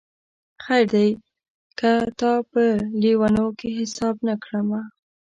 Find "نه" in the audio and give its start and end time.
4.27-4.35